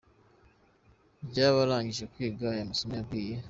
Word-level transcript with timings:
ry’abarangije 1.29 2.03
kwiga 2.13 2.45
aya 2.51 2.69
masomo 2.69 2.93
yabwiye. 2.99 3.35